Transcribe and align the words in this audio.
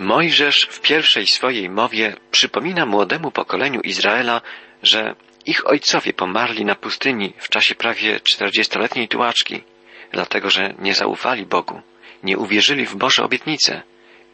Mojżesz 0.00 0.68
w 0.70 0.80
pierwszej 0.80 1.26
swojej 1.26 1.70
mowie 1.70 2.14
przypomina 2.30 2.86
młodemu 2.86 3.30
pokoleniu 3.30 3.80
Izraela, 3.80 4.40
że 4.82 5.14
ich 5.46 5.66
ojcowie 5.66 6.12
pomarli 6.12 6.64
na 6.64 6.74
pustyni 6.74 7.32
w 7.38 7.48
czasie 7.48 7.74
prawie 7.74 8.20
czterdziestoletniej 8.20 9.08
tułaczki, 9.08 9.62
dlatego 10.12 10.50
że 10.50 10.74
nie 10.78 10.94
zaufali 10.94 11.46
Bogu, 11.46 11.82
nie 12.22 12.38
uwierzyli 12.38 12.86
w 12.86 12.96
Boże 12.96 13.24
obietnice 13.24 13.82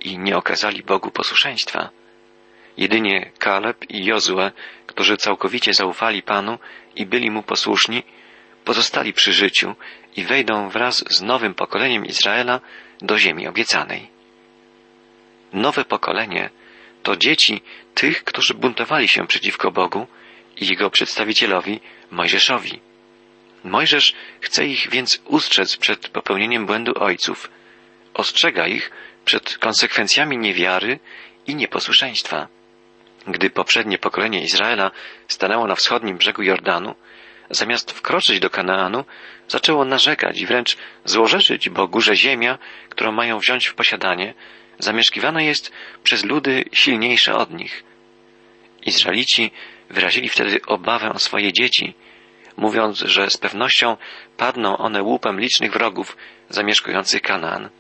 i 0.01 0.19
nie 0.19 0.37
okazali 0.37 0.83
Bogu 0.83 1.11
posłuszeństwa. 1.11 1.91
Jedynie 2.77 3.31
Kaleb 3.39 3.91
i 3.91 4.05
Jozue, 4.05 4.51
którzy 4.87 5.17
całkowicie 5.17 5.75
zaufali 5.75 6.23
Panu 6.23 6.59
i 6.97 7.07
byli 7.07 7.31
mu 7.31 7.43
posłuszni, 7.43 8.03
pozostali 8.65 9.13
przy 9.13 9.33
życiu 9.33 9.75
i 10.17 10.25
wejdą 10.25 10.69
wraz 10.69 11.05
z 11.11 11.23
nowym 11.23 11.55
pokoleniem 11.55 12.07
Izraela 12.07 12.61
do 13.01 13.19
ziemi 13.19 13.49
obiecanej. 13.49 14.16
Nowe 15.53 15.85
pokolenie 15.85 16.51
to 17.03 17.17
dzieci 17.17 17.63
tych, 17.95 18.25
którzy 18.25 18.55
buntowali 18.55 19.09
się 19.09 19.27
przeciwko 19.27 19.71
Bogu 19.71 20.07
i 20.57 20.67
jego 20.67 20.91
przedstawicielowi 20.91 21.81
Mojżeszowi. 22.11 22.81
Mojżesz 23.65 24.15
chce 24.41 24.67
ich 24.67 24.91
więc 24.91 25.23
ustrzec 25.25 25.77
przed 25.77 26.09
popełnieniem 26.09 26.67
błędu 26.67 26.93
ojców, 27.03 27.51
ostrzega 28.15 28.67
ich 28.67 28.91
przed 29.25 29.59
konsekwencjami 29.59 30.39
niewiary 30.39 30.99
i 31.47 31.55
nieposłuszeństwa. 31.55 32.49
Gdy 33.27 33.51
poprzednie 33.51 33.99
pokolenie 33.99 34.43
Izraela 34.43 34.91
stanęło 35.29 35.67
na 35.67 35.75
wschodnim 35.75 36.17
brzegu 36.17 36.43
Jordanu, 36.43 36.95
zamiast 37.51 37.93
wkroczyć 37.93 38.41
do 38.41 38.51
Kanaanu, 38.51 39.05
zaczęło 39.49 39.85
narzekać 39.85 40.41
i 40.41 40.47
wręcz 40.47 40.77
złorzeczyć 41.05 41.69
Bogu, 41.69 42.01
że 42.01 42.17
ziemia, 42.17 42.59
którą 42.89 43.13
mają 43.13 43.39
wziąć 43.39 43.67
w 43.67 43.75
posiadanie, 43.75 44.35
zamieszkiwana 44.79 45.43
jest 45.43 45.73
przez 46.03 46.25
ludy 46.25 46.65
silniejsze 46.73 47.35
od 47.35 47.51
nich. 47.51 47.85
Izraelici 48.87 49.51
wyrazili 49.91 50.29
wtedy 50.29 50.61
obawę 50.67 51.13
o 51.13 51.19
swoje 51.19 51.53
dzieci, 51.53 51.95
mówiąc, 52.57 52.99
że 52.99 53.31
z 53.31 53.37
pewnością 53.37 53.97
padną 54.37 54.77
one 54.77 55.03
łupem 55.03 55.41
licznych 55.41 55.73
wrogów 55.73 56.17
zamieszkujących 56.49 57.23
Kanaan. 57.23 57.71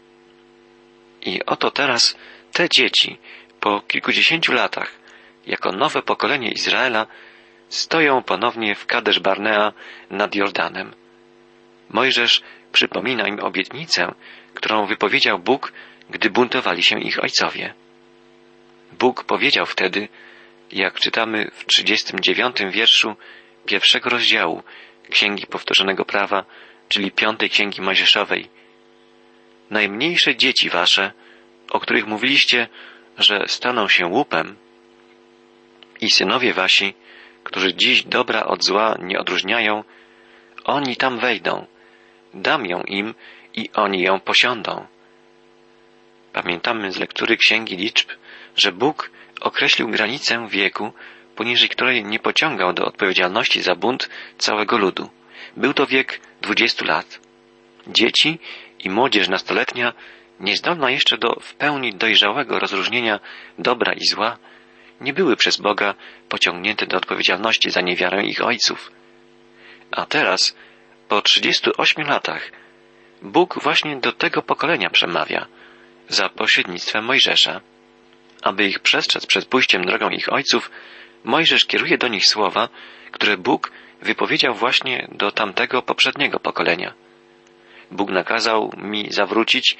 I 1.22 1.44
oto 1.44 1.70
teraz 1.70 2.16
te 2.52 2.68
dzieci, 2.68 3.18
po 3.60 3.80
kilkudziesięciu 3.80 4.52
latach, 4.52 4.92
jako 5.46 5.72
nowe 5.72 6.02
pokolenie 6.02 6.50
Izraela, 6.50 7.06
stoją 7.68 8.22
ponownie 8.22 8.74
w 8.74 8.86
Kadesz 8.86 9.20
Barnea 9.20 9.72
nad 10.10 10.34
Jordanem. 10.34 10.94
Mojżesz 11.90 12.42
przypomina 12.72 13.28
im 13.28 13.40
obietnicę, 13.40 14.14
którą 14.54 14.86
wypowiedział 14.86 15.38
Bóg, 15.38 15.72
gdy 16.10 16.30
buntowali 16.30 16.82
się 16.82 17.00
ich 17.00 17.24
ojcowie. 17.24 17.74
Bóg 18.98 19.24
powiedział 19.24 19.66
wtedy, 19.66 20.08
jak 20.72 21.00
czytamy 21.00 21.50
w 21.52 21.66
39 21.66 22.56
wierszu 22.70 23.16
pierwszego 23.66 24.10
rozdziału 24.10 24.62
Księgi 25.10 25.46
Powtórzonego 25.46 26.04
Prawa, 26.04 26.44
czyli 26.88 27.10
piątej 27.10 27.50
Księgi 27.50 27.82
Mojżeszowej. 27.82 28.48
Najmniejsze 29.70 30.36
dzieci 30.36 30.70
wasze, 30.70 31.12
o 31.70 31.80
których 31.80 32.06
mówiliście, 32.06 32.68
że 33.18 33.44
staną 33.46 33.88
się 33.88 34.06
łupem, 34.06 34.56
i 36.00 36.10
synowie 36.10 36.52
wasi, 36.52 36.94
którzy 37.44 37.74
dziś 37.74 38.02
dobra 38.02 38.44
od 38.44 38.64
zła 38.64 38.96
nie 39.00 39.18
odróżniają, 39.18 39.84
oni 40.64 40.96
tam 40.96 41.18
wejdą, 41.18 41.66
dam 42.34 42.66
ją 42.66 42.82
im 42.82 43.14
i 43.54 43.70
oni 43.74 44.02
ją 44.02 44.20
posiądą. 44.20 44.86
Pamiętamy 46.42 46.92
z 46.92 46.98
lektury 46.98 47.36
Księgi 47.36 47.76
Liczb, 47.76 48.08
że 48.56 48.72
Bóg 48.72 49.10
określił 49.40 49.88
granicę 49.88 50.46
wieku, 50.50 50.92
poniżej 51.36 51.68
której 51.68 52.04
nie 52.04 52.18
pociągał 52.18 52.72
do 52.72 52.84
odpowiedzialności 52.84 53.62
za 53.62 53.74
bunt 53.74 54.10
całego 54.38 54.78
ludu. 54.78 55.10
Był 55.56 55.74
to 55.74 55.86
wiek 55.86 56.20
dwudziestu 56.42 56.84
lat. 56.84 57.20
Dzieci 57.86 58.38
i 58.78 58.90
młodzież 58.90 59.28
nastoletnia, 59.28 59.92
niezdolna 60.40 60.90
jeszcze 60.90 61.18
do 61.18 61.36
w 61.40 61.54
pełni 61.54 61.94
dojrzałego 61.94 62.58
rozróżnienia 62.58 63.20
dobra 63.58 63.92
i 63.92 64.06
zła, 64.06 64.38
nie 65.00 65.12
były 65.12 65.36
przez 65.36 65.56
Boga 65.56 65.94
pociągnięte 66.28 66.86
do 66.86 66.96
odpowiedzialności 66.96 67.70
za 67.70 67.80
niewiarę 67.80 68.24
ich 68.24 68.44
ojców. 68.44 68.92
A 69.90 70.06
teraz, 70.06 70.56
po 71.08 71.22
trzydziestu 71.22 71.70
ośmiu 71.78 72.04
latach, 72.04 72.52
Bóg 73.22 73.62
właśnie 73.62 73.96
do 73.96 74.12
tego 74.12 74.42
pokolenia 74.42 74.90
przemawia 74.90 75.46
za 76.08 76.28
pośrednictwem 76.28 77.04
Mojżesza. 77.04 77.60
Aby 78.42 78.66
ich 78.66 78.78
przestrzec 78.78 79.26
przed 79.26 79.44
pójściem 79.44 79.84
drogą 79.84 80.10
ich 80.10 80.32
ojców, 80.32 80.70
Mojżesz 81.24 81.64
kieruje 81.64 81.98
do 81.98 82.08
nich 82.08 82.26
słowa, 82.26 82.68
które 83.12 83.36
Bóg 83.36 83.72
wypowiedział 84.02 84.54
właśnie 84.54 85.08
do 85.12 85.32
tamtego 85.32 85.82
poprzedniego 85.82 86.40
pokolenia. 86.40 86.94
Bóg 87.90 88.10
nakazał 88.10 88.72
mi 88.76 89.12
zawrócić 89.12 89.76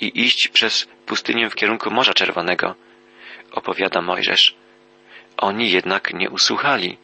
i 0.00 0.20
iść 0.20 0.48
przez 0.48 0.88
pustynię 1.06 1.50
w 1.50 1.54
kierunku 1.54 1.90
Morza 1.90 2.14
Czerwonego, 2.14 2.74
opowiada 3.52 4.02
Mojżesz. 4.02 4.54
Oni 5.36 5.70
jednak 5.70 6.14
nie 6.14 6.30
usłuchali. 6.30 6.98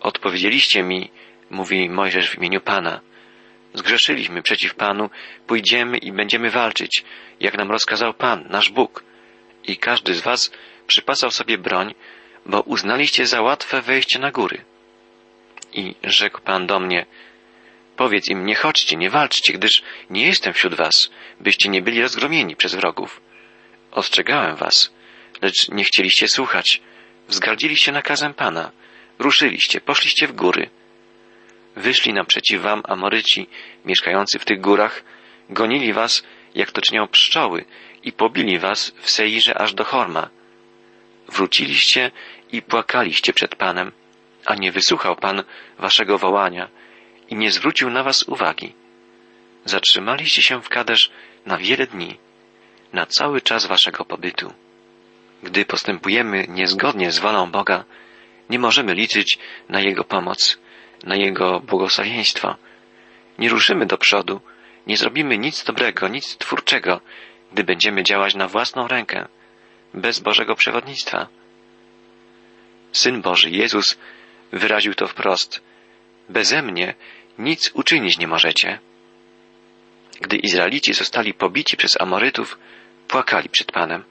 Odpowiedzieliście 0.00 0.82
mi, 0.82 1.10
mówi 1.50 1.90
Mojżesz 1.90 2.30
w 2.30 2.38
imieniu 2.38 2.60
Pana. 2.60 3.00
Zgrzeszyliśmy 3.78 4.42
przeciw 4.42 4.74
Panu, 4.74 5.10
pójdziemy 5.46 5.98
i 5.98 6.12
będziemy 6.12 6.50
walczyć, 6.50 7.04
jak 7.40 7.58
nam 7.58 7.70
rozkazał 7.70 8.14
Pan, 8.14 8.44
nasz 8.50 8.70
Bóg. 8.70 9.04
I 9.64 9.76
każdy 9.76 10.14
z 10.14 10.20
was 10.20 10.52
przypasał 10.86 11.30
sobie 11.30 11.58
broń, 11.58 11.94
bo 12.46 12.60
uznaliście 12.60 13.26
za 13.26 13.42
łatwe 13.42 13.82
wejście 13.82 14.18
na 14.18 14.30
góry. 14.30 14.64
I 15.72 15.94
rzekł 16.04 16.40
Pan 16.40 16.66
do 16.66 16.80
mnie, 16.80 17.06
powiedz 17.96 18.28
im, 18.28 18.46
nie 18.46 18.54
chodźcie, 18.54 18.96
nie 18.96 19.10
walczcie, 19.10 19.52
gdyż 19.52 19.82
nie 20.10 20.26
jestem 20.26 20.52
wśród 20.52 20.74
was, 20.74 21.10
byście 21.40 21.68
nie 21.68 21.82
byli 21.82 22.02
rozgromieni 22.02 22.56
przez 22.56 22.74
wrogów. 22.74 23.20
Ostrzegałem 23.90 24.56
was, 24.56 24.92
lecz 25.42 25.68
nie 25.68 25.84
chcieliście 25.84 26.28
słuchać, 26.28 26.82
wzgardziliście 27.28 27.92
nakazem 27.92 28.34
Pana, 28.34 28.72
ruszyliście, 29.18 29.80
poszliście 29.80 30.26
w 30.26 30.32
góry. 30.32 30.70
Wyszli 31.78 32.12
naprzeciw 32.12 32.62
wam 32.62 32.82
Amoryci, 32.84 33.46
mieszkający 33.84 34.38
w 34.38 34.44
tych 34.44 34.60
górach, 34.60 35.04
gonili 35.50 35.92
was, 35.92 36.22
jak 36.54 36.72
to 36.72 36.80
czynią 36.80 37.08
pszczoły, 37.08 37.64
i 38.02 38.12
pobili 38.12 38.58
was 38.58 38.94
w 39.00 39.10
Seirze 39.10 39.58
aż 39.58 39.74
do 39.74 39.84
Horma. 39.84 40.28
Wróciliście 41.28 42.10
i 42.52 42.62
płakaliście 42.62 43.32
przed 43.32 43.54
Panem, 43.54 43.92
a 44.44 44.54
nie 44.54 44.72
wysłuchał 44.72 45.16
Pan 45.16 45.42
waszego 45.78 46.18
wołania 46.18 46.68
i 47.28 47.36
nie 47.36 47.50
zwrócił 47.50 47.90
na 47.90 48.02
was 48.02 48.22
uwagi. 48.22 48.74
Zatrzymaliście 49.64 50.42
się 50.42 50.62
w 50.62 50.68
Kadesz 50.68 51.10
na 51.46 51.58
wiele 51.58 51.86
dni, 51.86 52.18
na 52.92 53.06
cały 53.06 53.40
czas 53.40 53.66
waszego 53.66 54.04
pobytu. 54.04 54.52
Gdy 55.42 55.64
postępujemy 55.64 56.46
niezgodnie 56.48 57.12
z 57.12 57.18
wolą 57.18 57.50
Boga, 57.50 57.84
nie 58.50 58.58
możemy 58.58 58.94
liczyć 58.94 59.38
na 59.68 59.80
Jego 59.80 60.04
pomoc, 60.04 60.58
na 61.04 61.16
Jego 61.16 61.60
błogosławieństwo. 61.60 62.56
Nie 63.38 63.48
ruszymy 63.48 63.86
do 63.86 63.98
przodu, 63.98 64.40
nie 64.86 64.96
zrobimy 64.96 65.38
nic 65.38 65.64
dobrego, 65.64 66.08
nic 66.08 66.36
twórczego, 66.36 67.00
gdy 67.52 67.64
będziemy 67.64 68.02
działać 68.02 68.34
na 68.34 68.48
własną 68.48 68.88
rękę, 68.88 69.28
bez 69.94 70.20
Bożego 70.20 70.54
przewodnictwa. 70.54 71.26
Syn 72.92 73.22
Boży, 73.22 73.50
Jezus, 73.50 73.98
wyraził 74.52 74.94
to 74.94 75.06
wprost. 75.06 75.60
Beze 76.28 76.62
mnie 76.62 76.94
nic 77.38 77.70
uczynić 77.74 78.18
nie 78.18 78.26
możecie. 78.26 78.78
Gdy 80.20 80.36
Izraelici 80.36 80.94
zostali 80.94 81.34
pobici 81.34 81.76
przez 81.76 82.00
Amorytów, 82.00 82.58
płakali 83.08 83.48
przed 83.48 83.72
Panem. 83.72 84.04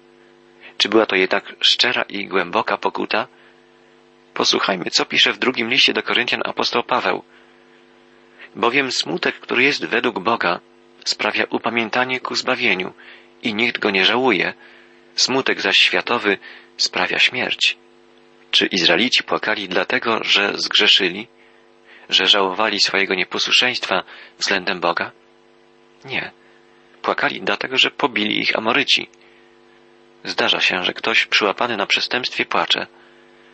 Czy 0.78 0.90
była 0.90 1.06
to 1.06 1.16
jednak 1.16 1.56
szczera 1.62 2.02
i 2.02 2.28
głęboka 2.28 2.78
pokuta? 2.78 3.28
Posłuchajmy, 4.38 4.86
co 4.92 5.06
pisze 5.06 5.34
w 5.34 5.38
drugim 5.38 5.70
liście 5.70 5.94
do 5.94 6.04
Koryntian 6.04 6.42
apostoł 6.46 6.84
Paweł. 6.84 7.24
Bowiem 8.56 8.92
smutek, 8.92 9.40
który 9.40 9.64
jest 9.64 9.86
według 9.86 10.20
Boga, 10.20 10.60
sprawia 11.06 11.46
upamiętanie 11.50 12.20
ku 12.20 12.36
zbawieniu 12.36 12.94
i 13.44 13.54
nikt 13.54 13.80
go 13.80 13.90
nie 13.90 14.06
żałuje. 14.06 14.54
Smutek 15.16 15.62
zaś 15.62 15.78
światowy 15.78 16.38
sprawia 16.78 17.20
śmierć. 17.20 17.78
Czy 18.52 18.66
Izraelici 18.66 19.24
płakali 19.24 19.70
dlatego, 19.70 20.24
że 20.24 20.54
zgrzeszyli, 20.56 21.28
że 22.10 22.26
żałowali 22.26 22.80
swojego 22.80 23.16
nieposłuszeństwa 23.16 24.04
względem 24.40 24.80
Boga? 24.80 25.12
Nie. 26.06 26.32
Płakali 27.02 27.42
dlatego, 27.42 27.78
że 27.78 27.92
pobili 27.92 28.40
ich 28.40 28.58
Amoryci. 28.58 29.10
Zdarza 30.24 30.60
się, 30.60 30.84
że 30.84 30.94
ktoś 30.94 31.26
przyłapany 31.26 31.78
na 31.78 31.86
przestępstwie 31.86 32.46
płacze. 32.46 32.88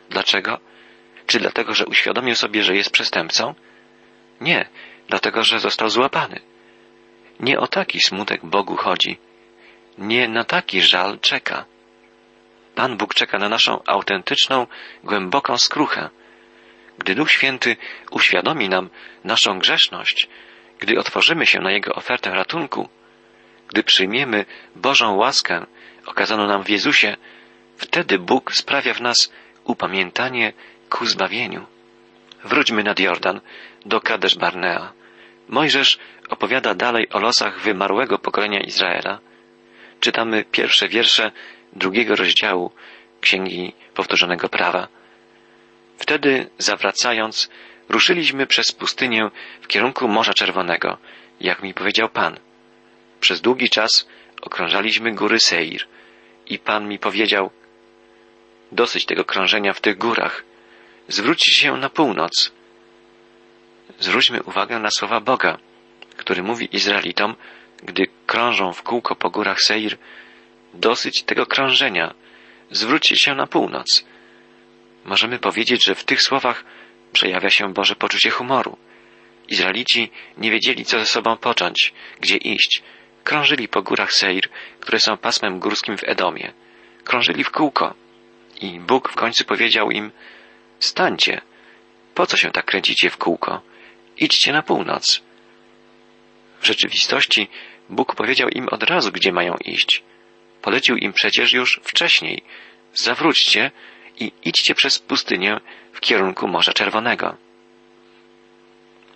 Dlaczego? 0.10 0.73
Czy 1.28 1.40
dlatego, 1.40 1.74
że 1.74 1.86
uświadomił 1.86 2.36
sobie, 2.36 2.64
że 2.64 2.76
jest 2.76 2.92
przestępcą? 2.92 3.54
Nie, 4.42 4.70
dlatego, 5.08 5.44
że 5.44 5.60
został 5.60 5.90
złapany. 5.90 6.40
Nie 7.40 7.60
o 7.60 7.68
taki 7.68 8.00
smutek 8.00 8.46
Bogu 8.46 8.76
chodzi. 8.76 9.18
nie 9.98 10.28
na 10.28 10.44
taki 10.44 10.82
żal 10.82 11.20
czeka. 11.20 11.66
Pan 12.76 12.98
Bóg 12.98 13.14
czeka 13.14 13.40
na 13.40 13.50
naszą 13.50 13.84
autentyczną, 13.88 14.68
głęboką 15.04 15.58
skruchę. 15.58 16.10
Gdy 16.98 17.16
Duch 17.16 17.32
Święty 17.32 17.76
uświadomi 18.12 18.70
nam 18.70 18.90
naszą 19.24 19.60
grzeszność, 19.60 20.30
gdy 20.80 21.00
otworzymy 21.00 21.46
się 21.46 21.60
na 21.60 21.72
Jego 21.72 21.96
ofertę 21.96 22.30
ratunku, 22.30 22.90
gdy 23.68 23.84
przyjmiemy 23.84 24.46
Bożą 24.76 25.16
łaskę 25.16 25.66
okazaną 26.06 26.48
nam 26.48 26.64
w 26.64 26.70
Jezusie, 26.70 27.18
wtedy 27.78 28.20
Bóg 28.20 28.56
sprawia 28.56 28.94
w 28.94 29.02
nas 29.02 29.32
upamiętanie 29.64 30.54
ku 30.94 31.06
zbawieniu. 31.06 31.66
Wróćmy 32.44 32.84
nad 32.84 33.00
Jordan, 33.00 33.42
do 33.86 34.02
Kadesz 34.02 34.36
Barnea. 34.36 34.94
Mojżesz 35.50 36.00
opowiada 36.30 36.74
dalej 36.76 37.10
o 37.10 37.20
losach 37.20 37.62
wymarłego 37.62 38.20
pokolenia 38.20 38.60
Izraela. 38.60 39.20
Czytamy 40.00 40.46
pierwsze 40.52 40.88
wiersze 40.88 41.32
drugiego 41.74 42.16
rozdziału 42.16 42.72
Księgi 43.22 43.74
Powtórzonego 43.94 44.50
Prawa. 44.50 44.88
Wtedy, 45.98 46.50
zawracając, 46.58 47.50
ruszyliśmy 47.90 48.48
przez 48.48 48.72
pustynię 48.72 49.30
w 49.62 49.68
kierunku 49.68 50.08
Morza 50.08 50.34
Czerwonego, 50.34 50.98
jak 51.42 51.64
mi 51.64 51.74
powiedział 51.74 52.10
Pan. 52.10 52.40
Przez 53.20 53.42
długi 53.42 53.70
czas 53.70 54.08
okrążaliśmy 54.42 55.12
góry 55.12 55.40
Seir 55.40 55.82
i 56.48 56.60
Pan 56.60 56.88
mi 56.88 57.00
powiedział, 57.00 57.52
dosyć 58.72 59.06
tego 59.06 59.24
krążenia 59.26 59.74
w 59.74 59.82
tych 59.82 59.98
górach, 59.98 60.44
zwróćcie 61.08 61.52
się 61.52 61.78
na 61.78 61.90
północ. 61.90 62.52
Zwróćmy 64.00 64.44
uwagę 64.44 64.80
na 64.80 64.92
słowa 64.92 65.20
Boga, 65.20 65.58
który 66.18 66.44
mówi 66.44 66.76
Izraelitom, 66.76 67.36
gdy 67.84 68.08
krążą 68.28 68.74
w 68.74 68.84
kółko 68.84 69.16
po 69.16 69.30
górach 69.30 69.62
Seir, 69.62 69.98
dosyć 70.74 71.24
tego 71.24 71.46
krążenia, 71.46 72.14
zwróćcie 72.72 73.16
się 73.16 73.36
na 73.36 73.48
północ. 73.48 74.06
Możemy 75.06 75.40
powiedzieć, 75.40 75.86
że 75.86 75.96
w 75.96 76.04
tych 76.04 76.22
słowach 76.22 76.66
przejawia 77.14 77.50
się 77.50 77.74
Boże 77.74 77.96
poczucie 77.96 78.30
humoru. 78.30 78.78
Izraelici 79.50 80.12
nie 80.38 80.52
wiedzieli, 80.52 80.86
co 80.86 81.00
ze 81.00 81.06
sobą 81.06 81.38
począć, 81.38 81.94
gdzie 82.22 82.38
iść. 82.38 82.84
Krążyli 83.24 83.68
po 83.68 83.82
górach 83.82 84.14
Seir, 84.14 84.50
które 84.80 85.00
są 85.00 85.18
pasmem 85.18 85.60
górskim 85.60 85.98
w 85.98 86.04
Edomie. 86.04 86.54
Krążyli 87.04 87.44
w 87.44 87.52
kółko. 87.52 87.94
I 88.62 88.80
Bóg 88.80 89.10
w 89.10 89.16
końcu 89.16 89.46
powiedział 89.46 89.92
im, 89.92 90.12
stańcie. 90.84 91.42
Po 92.16 92.26
co 92.26 92.38
się 92.38 92.52
tak 92.52 92.66
kręcicie 92.66 93.10
w 93.10 93.18
kółko? 93.18 93.62
Idźcie 94.18 94.54
na 94.54 94.62
północ. 94.62 95.22
W 96.62 96.66
rzeczywistości 96.66 97.50
Bóg 97.90 98.16
powiedział 98.16 98.50
im 98.50 98.70
od 98.70 98.84
razu, 98.84 99.12
gdzie 99.12 99.32
mają 99.32 99.56
iść. 99.66 100.04
Polecił 100.62 100.98
im 100.98 101.14
przecież 101.14 101.54
już 101.54 101.80
wcześniej. 101.84 102.44
Zawróćcie 102.94 103.72
i 104.20 104.32
idźcie 104.44 104.76
przez 104.76 105.00
pustynię 105.00 105.60
w 105.94 106.00
kierunku 106.00 106.48
Morza 106.48 106.74
Czerwonego. 106.74 107.38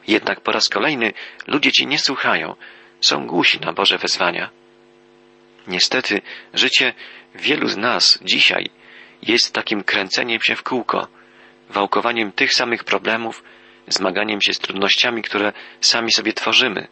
Jednak 0.08 0.42
po 0.42 0.52
raz 0.52 0.70
kolejny 0.70 1.14
ludzie 1.48 1.72
ci 1.72 1.88
nie 1.88 2.00
słuchają, 2.00 2.56
są 3.02 3.28
głusi 3.28 3.60
na 3.60 3.74
Boże 3.74 3.98
wezwania. 3.98 4.50
Niestety, 5.68 6.22
życie 6.54 6.94
wielu 7.36 7.68
z 7.68 7.78
nas 7.78 8.20
dzisiaj 8.22 8.70
jest 9.22 9.54
takim 9.54 9.84
kręceniem 9.84 10.42
się 10.42 10.56
w 10.56 10.64
kółko, 10.64 11.08
wałkowaniem 11.70 12.32
tych 12.32 12.54
samych 12.54 12.84
problemów, 12.84 13.44
zmaganiem 13.88 14.42
się 14.42 14.54
z 14.54 14.60
trudnościami, 14.60 15.22
które 15.22 15.54
sami 15.82 16.12
sobie 16.12 16.34
tworzymy. 16.34 16.88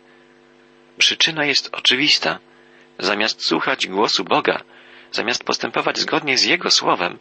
Przyczyna 0.97 1.45
jest 1.45 1.69
oczywista. 1.71 2.39
Zamiast 2.99 3.45
słuchać 3.45 3.87
głosu 3.87 4.23
Boga, 4.23 4.63
zamiast 5.11 5.43
postępować 5.43 5.97
zgodnie 5.97 6.37
z 6.37 6.43
Jego 6.43 6.71
słowem, 6.71 7.19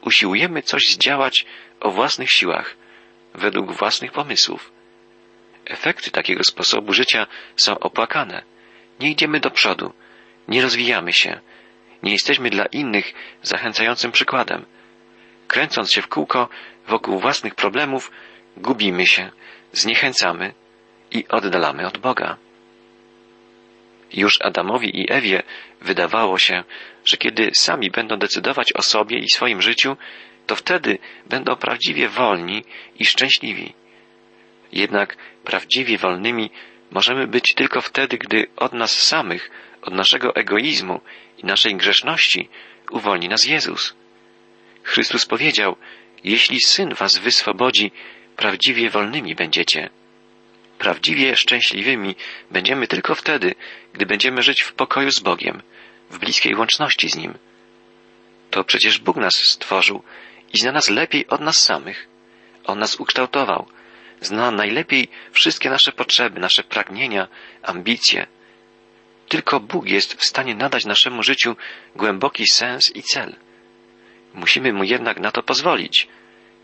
usiłujemy 0.00 0.62
coś 0.62 0.88
zdziałać 0.88 1.46
o 1.80 1.90
własnych 1.90 2.30
siłach, 2.30 2.76
według 3.34 3.72
własnych 3.72 4.12
pomysłów. 4.12 4.72
Efekty 5.64 6.10
takiego 6.10 6.44
sposobu 6.44 6.92
życia 6.92 7.26
są 7.56 7.78
opłakane. 7.78 8.42
Nie 9.00 9.10
idziemy 9.10 9.40
do 9.40 9.50
przodu, 9.50 9.92
nie 10.48 10.62
rozwijamy 10.62 11.12
się, 11.12 11.40
nie 12.02 12.12
jesteśmy 12.12 12.50
dla 12.50 12.66
innych 12.66 13.14
zachęcającym 13.42 14.12
przykładem. 14.12 14.64
Kręcąc 15.48 15.92
się 15.92 16.02
w 16.02 16.08
kółko 16.08 16.48
wokół 16.88 17.18
własnych 17.18 17.54
problemów, 17.54 18.10
gubimy 18.56 19.06
się, 19.06 19.30
zniechęcamy 19.72 20.54
i 21.10 21.28
oddalamy 21.28 21.86
od 21.86 21.98
Boga. 21.98 22.36
Już 24.12 24.38
Adamowi 24.40 25.00
i 25.00 25.12
Ewie 25.12 25.42
wydawało 25.80 26.38
się, 26.38 26.64
że 27.04 27.16
kiedy 27.16 27.50
sami 27.54 27.90
będą 27.90 28.16
decydować 28.16 28.72
o 28.72 28.82
sobie 28.82 29.18
i 29.18 29.30
swoim 29.30 29.62
życiu, 29.62 29.96
to 30.46 30.56
wtedy 30.56 30.98
będą 31.26 31.56
prawdziwie 31.56 32.08
wolni 32.08 32.64
i 32.98 33.04
szczęśliwi. 33.04 33.74
Jednak 34.72 35.16
prawdziwie 35.44 35.98
wolnymi 35.98 36.50
możemy 36.90 37.26
być 37.26 37.54
tylko 37.54 37.80
wtedy, 37.80 38.18
gdy 38.18 38.46
od 38.56 38.72
nas 38.72 39.02
samych, 39.02 39.50
od 39.82 39.94
naszego 39.94 40.34
egoizmu 40.34 41.00
i 41.38 41.46
naszej 41.46 41.76
grzeszności 41.76 42.48
uwolni 42.90 43.28
nas 43.28 43.44
Jezus. 43.44 43.94
Chrystus 44.82 45.26
powiedział, 45.26 45.76
jeśli 46.24 46.60
Syn 46.60 46.94
was 46.94 47.18
wyswobodzi, 47.18 47.92
prawdziwie 48.36 48.90
wolnymi 48.90 49.34
będziecie. 49.34 49.90
Prawdziwie 50.78 51.36
szczęśliwymi 51.36 52.16
będziemy 52.50 52.86
tylko 52.86 53.14
wtedy, 53.14 53.54
gdy 53.92 54.06
będziemy 54.06 54.42
żyć 54.42 54.62
w 54.62 54.72
pokoju 54.72 55.10
z 55.10 55.20
Bogiem, 55.20 55.62
w 56.10 56.18
bliskiej 56.18 56.54
łączności 56.54 57.08
z 57.08 57.16
Nim. 57.16 57.34
To 58.50 58.64
przecież 58.64 58.98
Bóg 58.98 59.16
nas 59.16 59.34
stworzył 59.34 60.02
i 60.52 60.58
zna 60.58 60.72
nas 60.72 60.90
lepiej 60.90 61.26
od 61.26 61.40
nas 61.40 61.56
samych. 61.56 62.08
On 62.64 62.78
nas 62.78 62.96
ukształtował, 62.96 63.66
zna 64.20 64.50
najlepiej 64.50 65.08
wszystkie 65.32 65.70
nasze 65.70 65.92
potrzeby, 65.92 66.40
nasze 66.40 66.62
pragnienia, 66.62 67.28
ambicje. 67.62 68.26
Tylko 69.28 69.60
Bóg 69.60 69.88
jest 69.88 70.14
w 70.14 70.24
stanie 70.24 70.54
nadać 70.54 70.84
naszemu 70.84 71.22
życiu 71.22 71.56
głęboki 71.96 72.48
sens 72.48 72.96
i 72.96 73.02
cel. 73.02 73.36
Musimy 74.34 74.72
Mu 74.72 74.84
jednak 74.84 75.20
na 75.20 75.30
to 75.30 75.42
pozwolić. 75.42 76.08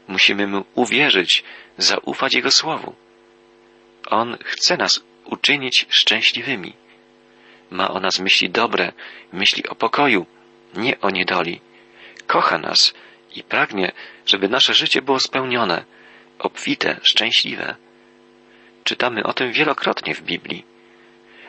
Musimy 0.09 0.47
Mu 0.47 0.65
uwierzyć, 0.75 1.45
zaufać 1.79 2.35
Jego 2.35 2.51
Słowu. 2.51 2.95
On 4.07 4.37
chce 4.45 4.77
nas 4.77 5.01
uczynić 5.25 5.87
szczęśliwymi. 5.89 6.73
Ma 7.71 7.91
o 7.91 8.01
nas 8.01 8.21
myśli 8.21 8.51
dobre, 8.51 8.93
myśli 9.33 9.69
o 9.69 9.75
pokoju, 9.75 10.27
nie 10.75 11.01
o 11.01 11.11
niedoli. 11.11 11.61
Kocha 12.27 12.59
nas 12.59 12.95
i 13.35 13.43
pragnie, 13.43 13.93
żeby 14.27 14.49
nasze 14.49 14.75
życie 14.75 15.03
było 15.03 15.21
spełnione, 15.21 15.85
obfite, 16.39 17.01
szczęśliwe. 17.03 17.75
Czytamy 18.85 19.23
o 19.23 19.33
tym 19.33 19.53
wielokrotnie 19.53 20.15
w 20.15 20.23
Biblii. 20.23 20.65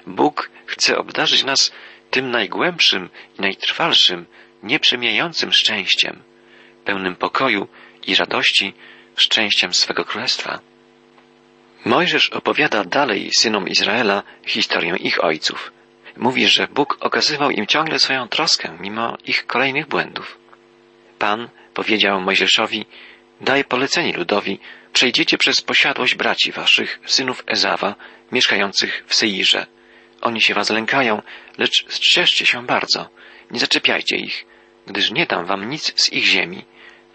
Bóg 0.08 0.50
chce 0.66 0.98
obdarzyć 0.98 1.44
nas 1.44 1.72
tym 2.12 2.32
najgłębszym 2.32 3.10
i 3.40 3.42
najtrwalszym, 3.42 4.26
nieprzemijającym 4.64 5.54
szczęściem, 5.54 6.24
pełnym 6.86 7.16
pokoju 7.16 7.68
i 8.08 8.16
radości, 8.16 8.74
szczęściem 9.16 9.74
swego 9.74 10.06
królestwa. 10.06 10.60
Mojżesz 11.86 12.30
opowiada 12.30 12.84
dalej 12.84 13.30
synom 13.38 13.68
Izraela 13.68 14.24
historię 14.46 14.96
ich 14.96 15.24
ojców. 15.24 15.72
Mówi, 16.18 16.48
że 16.48 16.68
Bóg 16.68 16.98
okazywał 17.00 17.52
im 17.52 17.68
ciągle 17.68 18.00
swoją 18.00 18.28
troskę 18.28 18.78
mimo 18.80 19.18
ich 19.26 19.46
kolejnych 19.46 19.88
błędów. 19.88 20.38
Pan 21.20 21.50
powiedział 21.74 22.22
Mojżeszowi, 22.22 22.86
daj 23.42 23.64
polecenie 23.64 24.18
ludowi, 24.18 24.60
przejdziecie 24.94 25.38
przez 25.38 25.62
posiadłość 25.62 26.16
braci 26.16 26.52
waszych, 26.52 27.00
synów 27.06 27.44
Ezawa, 27.48 27.96
mieszkających 28.32 29.04
w 29.08 29.16
Seirze. 29.16 29.66
Oni 30.22 30.42
się 30.42 30.54
was 30.54 30.70
lękają, 30.70 31.22
lecz 31.58 31.86
strzeżcie 31.94 32.46
się 32.46 32.66
bardzo, 32.66 33.10
nie 33.52 33.60
zaczepiajcie 33.60 34.16
ich, 34.18 34.46
gdyż 34.92 35.12
nie 35.12 35.26
dam 35.26 35.46
wam 35.46 35.70
nic 35.70 35.94
z 36.02 36.14
ich 36.14 36.26
ziemi, 36.26 36.66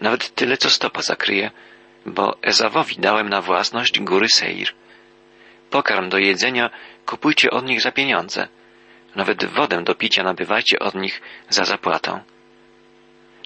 nawet 0.01 0.35
tyle, 0.35 0.57
co 0.57 0.69
stopa 0.69 1.01
zakryje, 1.01 1.51
bo 2.05 2.37
Ezawowi 2.41 2.95
dałem 2.95 3.29
na 3.29 3.41
własność 3.41 3.99
góry 3.99 4.29
Seir. 4.29 4.73
Pokarm 5.69 6.09
do 6.09 6.17
jedzenia 6.17 6.69
kupujcie 7.05 7.51
od 7.51 7.65
nich 7.65 7.81
za 7.81 7.91
pieniądze, 7.91 8.47
nawet 9.15 9.45
wodę 9.45 9.83
do 9.83 9.95
picia 9.95 10.23
nabywajcie 10.23 10.79
od 10.79 10.95
nich 10.95 11.21
za 11.49 11.65
zapłatą. 11.65 12.19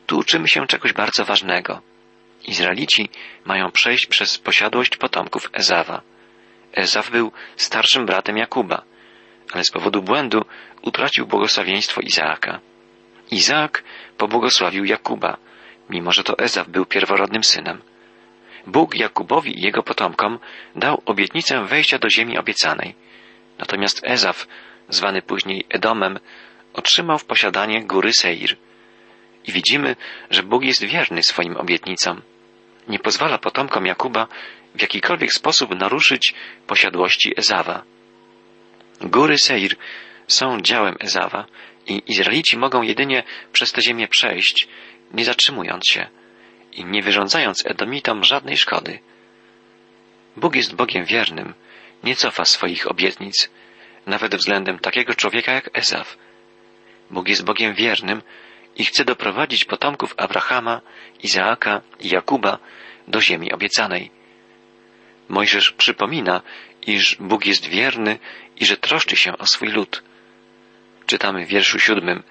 Tu 0.06 0.18
uczymy 0.18 0.48
się 0.48 0.68
czegoś 0.68 0.94
bardzo 0.94 1.26
ważnego. 1.26 1.82
Izraelici 2.48 3.10
mają 3.46 3.72
przejść 3.72 4.06
przez 4.06 4.38
posiadłość 4.38 4.98
potomków 4.98 5.50
Ezawa. 5.54 6.02
Ezaw 6.74 7.12
był 7.12 7.32
starszym 7.56 8.06
bratem 8.06 8.38
Jakuba, 8.38 8.82
ale 9.52 9.64
z 9.64 9.72
powodu 9.72 10.02
błędu 10.02 10.46
utracił 10.82 11.28
błogosławieństwo 11.28 12.02
Izaaka. 12.02 12.60
Izaak 13.32 13.84
pobłogosławił 14.22 14.86
Jakuba, 14.86 15.38
mimo 15.90 16.12
że 16.12 16.24
to 16.24 16.38
Ezaw 16.38 16.70
był 16.70 16.86
pierworodnym 16.86 17.44
synem. 17.44 17.82
Bóg 18.68 18.96
Jakubowi 18.96 19.60
i 19.60 19.62
jego 19.62 19.84
potomkom 19.84 20.40
dał 20.76 21.02
obietnicę 21.06 21.66
wejścia 21.66 22.00
do 22.00 22.10
ziemi 22.10 22.38
obiecanej. 22.38 22.96
Natomiast 23.60 24.02
Ezaw, 24.04 24.48
zwany 24.90 25.22
później 25.22 25.66
Edomem, 25.70 26.20
otrzymał 26.74 27.18
w 27.18 27.26
posiadanie 27.26 27.84
góry 27.84 28.14
Seir. 28.14 28.58
I 29.48 29.52
widzimy, 29.52 29.96
że 30.30 30.44
Bóg 30.44 30.64
jest 30.64 30.84
wierny 30.84 31.24
swoim 31.24 31.58
obietnicom. 31.58 32.22
Nie 32.88 33.00
pozwala 33.00 33.38
potomkom 33.38 33.86
Jakuba 33.86 34.28
w 34.76 34.82
jakikolwiek 34.82 35.34
sposób 35.34 35.76
naruszyć 35.76 36.34
posiadłości 36.68 37.34
Ezawa. 37.38 37.84
Góry 39.02 39.38
Seir 39.38 39.76
są 40.28 40.62
działem 40.62 40.96
Ezawa 41.00 41.46
i 41.92 42.12
Izraelici 42.12 42.58
mogą 42.58 42.82
jedynie 42.82 43.24
przez 43.52 43.72
tę 43.72 43.82
ziemię 43.82 44.08
przejść, 44.08 44.68
nie 45.14 45.26
zatrzymując 45.26 45.88
się 45.88 46.08
i 46.72 46.86
nie 46.86 47.02
wyrządzając 47.02 47.66
Edomitom 47.66 48.24
żadnej 48.24 48.58
szkody. 48.58 49.00
Bóg 50.38 50.56
jest 50.56 50.76
Bogiem 50.76 51.06
wiernym, 51.06 51.54
nie 52.04 52.16
cofa 52.16 52.46
swoich 52.46 52.92
obietnic, 52.92 53.50
nawet 54.06 54.36
względem 54.36 54.80
takiego 54.80 55.16
człowieka 55.16 55.52
jak 55.52 55.70
Ezaw. 55.74 56.18
Bóg 57.10 57.28
jest 57.28 57.44
Bogiem 57.44 57.74
wiernym 57.74 58.22
i 58.76 58.86
chce 58.86 59.06
doprowadzić 59.06 59.66
potomków 59.66 60.14
Abrahama, 60.18 60.82
Izaaka 61.24 61.82
i 62.00 62.10
Jakuba 62.10 62.60
do 63.08 63.22
ziemi 63.22 63.52
obiecanej. 63.52 64.12
Mojżesz 65.30 65.72
przypomina, 65.72 66.42
iż 66.88 67.16
Bóg 67.20 67.46
jest 67.46 67.68
wierny 67.68 68.20
i 68.60 68.66
że 68.66 68.78
troszczy 68.78 69.16
się 69.16 69.38
o 69.38 69.46
swój 69.46 69.70
lud. 69.70 70.04
Czytamy 71.12 71.46
w 71.46 71.50
wierszu 71.50 71.80
siódmym. 71.80 72.24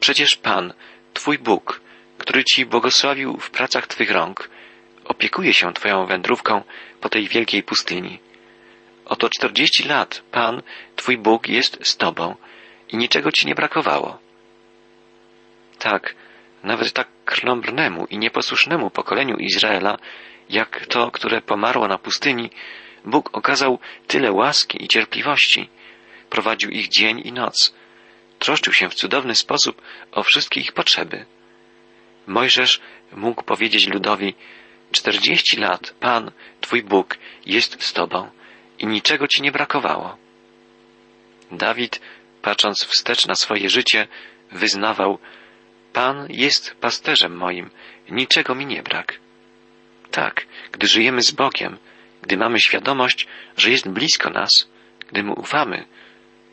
Przecież 0.00 0.36
Pan, 0.36 0.72
Twój 1.14 1.38
Bóg, 1.38 1.80
który 2.18 2.44
Ci 2.44 2.66
błogosławił 2.66 3.36
w 3.36 3.50
pracach 3.50 3.86
Twych 3.86 4.10
rąk, 4.10 4.50
opiekuje 5.04 5.54
się 5.54 5.72
Twoją 5.72 6.06
wędrówką 6.06 6.62
po 7.00 7.08
tej 7.08 7.28
wielkiej 7.28 7.62
pustyni. 7.62 8.18
Oto 9.04 9.28
czterdzieści 9.28 9.88
lat 9.88 10.22
Pan, 10.30 10.62
Twój 10.96 11.18
Bóg 11.18 11.48
jest 11.48 11.78
z 11.82 11.96
Tobą 11.96 12.34
i 12.88 12.96
niczego 12.96 13.32
Ci 13.32 13.46
nie 13.46 13.54
brakowało. 13.54 14.18
Tak, 15.78 16.14
nawet 16.62 16.92
tak 16.92 17.08
krnąbrnemu 17.24 18.06
i 18.10 18.18
nieposłusznemu 18.18 18.90
pokoleniu 18.90 19.36
Izraela, 19.36 19.98
jak 20.50 20.86
to, 20.86 21.10
które 21.10 21.40
pomarło 21.40 21.88
na 21.88 21.98
pustyni, 21.98 22.50
Bóg 23.04 23.30
okazał 23.32 23.78
tyle 24.06 24.32
łaski 24.32 24.84
i 24.84 24.88
cierpliwości. 24.88 25.68
Prowadził 26.30 26.70
ich 26.70 26.88
dzień 26.88 27.22
i 27.24 27.32
noc. 27.32 27.74
Troszczył 28.38 28.72
się 28.72 28.88
w 28.88 28.94
cudowny 28.94 29.34
sposób 29.34 29.82
o 30.12 30.22
wszystkie 30.22 30.60
ich 30.60 30.72
potrzeby. 30.72 31.26
Mojżesz 32.26 32.80
mógł 33.12 33.42
powiedzieć 33.42 33.88
ludowi, 33.88 34.34
czterdzieści 34.92 35.56
lat 35.56 35.94
Pan, 36.00 36.30
Twój 36.60 36.82
Bóg, 36.82 37.18
jest 37.46 37.82
z 37.82 37.92
Tobą 37.92 38.30
i 38.78 38.86
niczego 38.86 39.28
Ci 39.28 39.42
nie 39.42 39.52
brakowało. 39.52 40.16
Dawid, 41.50 42.00
patrząc 42.42 42.84
wstecz 42.84 43.26
na 43.26 43.34
swoje 43.34 43.70
życie, 43.70 44.08
wyznawał, 44.52 45.18
Pan 45.92 46.26
jest 46.30 46.74
pasterzem 46.80 47.36
moim, 47.36 47.70
niczego 48.10 48.54
mi 48.54 48.66
nie 48.66 48.82
brak. 48.82 49.18
Tak, 50.10 50.46
gdy 50.72 50.86
żyjemy 50.86 51.22
z 51.22 51.30
Bogiem, 51.30 51.78
gdy 52.22 52.36
mamy 52.36 52.60
świadomość, 52.60 53.26
że 53.56 53.70
jest 53.70 53.88
blisko 53.88 54.30
nas, 54.30 54.68
gdy 55.08 55.22
Mu 55.22 55.32
ufamy, 55.32 55.86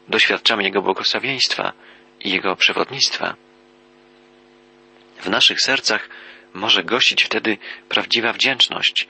doświadczamy 0.07 0.63
Jego 0.63 0.81
błogosławieństwa 0.81 1.73
i 2.19 2.31
Jego 2.31 2.55
przewodnictwa. 2.55 3.35
W 5.19 5.29
naszych 5.29 5.61
sercach 5.61 6.09
może 6.53 6.83
gościć 6.83 7.23
wtedy 7.23 7.57
prawdziwa 7.89 8.33
wdzięczność. 8.33 9.07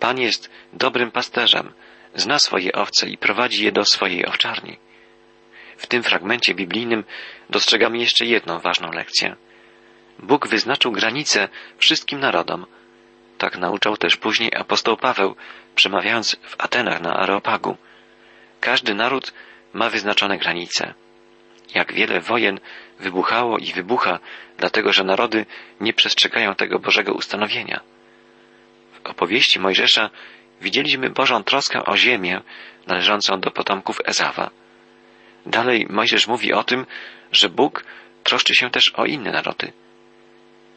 Pan 0.00 0.20
jest 0.20 0.50
dobrym 0.72 1.10
pasterzem, 1.10 1.72
zna 2.14 2.38
swoje 2.38 2.72
owce 2.72 3.08
i 3.08 3.18
prowadzi 3.18 3.64
je 3.64 3.72
do 3.72 3.84
swojej 3.84 4.26
owczarni. 4.26 4.78
W 5.76 5.86
tym 5.86 6.02
fragmencie 6.02 6.54
biblijnym 6.54 7.04
dostrzegamy 7.50 7.98
jeszcze 7.98 8.26
jedną 8.26 8.58
ważną 8.58 8.92
lekcję. 8.92 9.36
Bóg 10.18 10.48
wyznaczył 10.48 10.92
granice 10.92 11.48
wszystkim 11.78 12.20
narodom. 12.20 12.66
Tak 13.38 13.58
nauczał 13.58 13.96
też 13.96 14.16
później 14.16 14.54
apostoł 14.54 14.96
Paweł, 14.96 15.36
przemawiając 15.74 16.36
w 16.42 16.54
Atenach 16.58 17.00
na 17.00 17.16
Areopagu. 17.16 17.76
Każdy 18.60 18.94
naród 18.94 19.32
ma 19.72 19.90
wyznaczone 19.90 20.38
granice. 20.38 20.94
Jak 21.74 21.92
wiele 21.92 22.20
wojen 22.20 22.60
wybuchało 23.00 23.58
i 23.58 23.72
wybucha, 23.72 24.18
dlatego 24.58 24.92
że 24.92 25.04
narody 25.04 25.46
nie 25.80 25.92
przestrzegają 25.92 26.54
tego 26.54 26.78
Bożego 26.78 27.12
ustanowienia. 27.12 27.80
W 28.92 29.06
opowieści 29.06 29.60
Mojżesza 29.60 30.10
widzieliśmy 30.60 31.10
Bożą 31.10 31.44
troskę 31.44 31.84
o 31.84 31.96
ziemię 31.96 32.40
należącą 32.86 33.40
do 33.40 33.50
potomków 33.50 34.00
Ezawa. 34.04 34.50
Dalej 35.46 35.86
Mojżesz 35.90 36.26
mówi 36.26 36.52
o 36.52 36.64
tym, 36.64 36.86
że 37.32 37.48
Bóg 37.48 37.84
troszczy 38.22 38.54
się 38.54 38.70
też 38.70 38.90
o 38.90 39.04
inne 39.04 39.32
narody. 39.32 39.72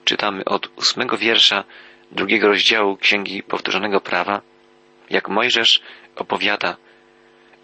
Czytamy 0.06 0.46
od 0.46 0.68
ósmego 0.76 1.18
wiersza 1.18 1.64
drugiego 2.12 2.48
rozdziału 2.48 2.98
Księgi 2.98 3.44
Powtórzonego 3.44 4.02
Prawa, 4.02 4.42
jak 5.10 5.30
Mojżesz 5.30 5.82
opowiada, 6.16 6.78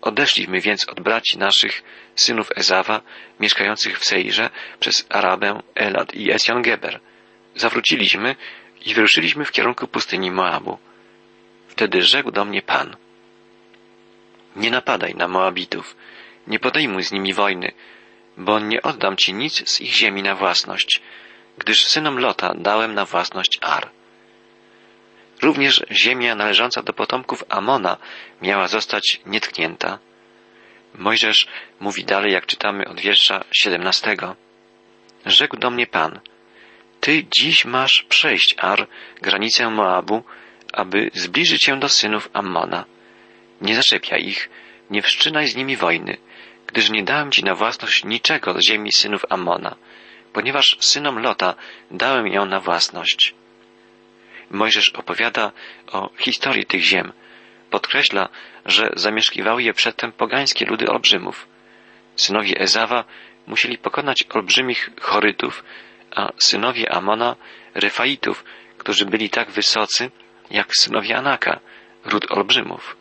Odeszliśmy 0.01 0.61
więc 0.61 0.89
od 0.89 0.99
braci 0.99 1.37
naszych, 1.37 1.83
synów 2.15 2.49
Ezawa, 2.55 3.01
mieszkających 3.39 3.99
w 3.99 4.05
Seirze, 4.05 4.49
przez 4.79 5.05
Arabę, 5.09 5.61
Elad 5.75 6.13
i 6.13 6.31
Esjan-Geber. 6.31 6.99
Zawróciliśmy 7.55 8.35
i 8.85 8.93
wyruszyliśmy 8.93 9.45
w 9.45 9.51
kierunku 9.51 9.87
pustyni 9.87 10.31
Moabu. 10.31 10.77
Wtedy 11.67 12.01
rzekł 12.01 12.31
do 12.31 12.45
mnie 12.45 12.61
Pan. 12.61 12.95
Nie 14.55 14.71
napadaj 14.71 15.15
na 15.15 15.27
Moabitów, 15.27 15.95
nie 16.47 16.59
podejmuj 16.59 17.03
z 17.03 17.11
nimi 17.11 17.33
wojny, 17.33 17.71
bo 18.37 18.59
nie 18.59 18.81
oddam 18.81 19.17
ci 19.17 19.33
nic 19.33 19.69
z 19.69 19.81
ich 19.81 19.93
ziemi 19.93 20.23
na 20.23 20.35
własność, 20.35 21.01
gdyż 21.57 21.85
synom 21.85 22.19
Lota 22.19 22.53
dałem 22.55 22.93
na 22.93 23.05
własność 23.05 23.57
Ar. 23.61 23.89
Również 25.41 25.83
ziemia 25.91 26.35
należąca 26.35 26.83
do 26.83 26.93
potomków 26.93 27.43
Amona 27.49 27.97
miała 28.41 28.67
zostać 28.67 29.21
nietknięta. 29.25 29.99
Mojżesz 30.95 31.47
mówi 31.79 32.05
dalej, 32.05 32.33
jak 32.33 32.45
czytamy 32.45 32.87
od 32.87 32.99
wiersza 32.99 33.43
siedemnastego. 33.51 34.35
Rzekł 35.25 35.57
do 35.57 35.69
mnie 35.69 35.87
Pan, 35.87 36.19
Ty 37.01 37.25
dziś 37.31 37.65
masz 37.65 38.03
przejść 38.03 38.55
Ar, 38.57 38.87
granicę 39.21 39.69
Moabu, 39.69 40.23
aby 40.73 41.11
zbliżyć 41.13 41.63
się 41.63 41.79
do 41.79 41.89
synów 41.89 42.29
Ammona. 42.33 42.85
Nie 43.61 43.75
zaczepiaj 43.75 44.25
ich, 44.25 44.49
nie 44.89 45.01
wszczynaj 45.01 45.47
z 45.47 45.55
nimi 45.55 45.77
wojny, 45.77 46.17
gdyż 46.67 46.89
nie 46.89 47.03
dałem 47.03 47.31
ci 47.31 47.43
na 47.43 47.55
własność 47.55 48.03
niczego 48.03 48.53
z 48.53 48.65
ziemi 48.65 48.91
synów 48.91 49.25
Ammona, 49.29 49.75
ponieważ 50.33 50.77
synom 50.79 51.19
Lota 51.19 51.55
dałem 51.91 52.27
ją 52.27 52.45
na 52.45 52.59
własność. 52.59 53.33
Mojżesz 54.51 54.89
opowiada 54.89 55.51
o 55.91 56.09
historii 56.17 56.65
tych 56.65 56.83
ziem. 56.83 57.13
Podkreśla, 57.69 58.29
że 58.65 58.89
zamieszkiwały 58.95 59.63
je 59.63 59.73
przedtem 59.73 60.11
pogańskie 60.11 60.65
ludy 60.65 60.89
olbrzymów. 60.89 61.47
Synowie 62.15 62.59
Ezawa 62.59 63.03
musieli 63.47 63.77
pokonać 63.77 64.23
olbrzymich 64.29 64.89
Chorytów, 65.01 65.63
a 66.15 66.29
synowie 66.37 66.91
Amona 66.91 67.35
Refaitów, 67.73 68.43
którzy 68.77 69.05
byli 69.05 69.29
tak 69.29 69.51
wysocy 69.51 70.11
jak 70.51 70.75
synowie 70.75 71.17
Anaka, 71.17 71.59
ród 72.05 72.31
olbrzymów. 72.31 72.97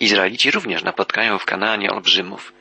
Izraelici 0.00 0.50
również 0.50 0.82
napotkają 0.82 1.38
w 1.38 1.44
Kanaanie 1.44 1.90
olbrzymów, 1.90 2.52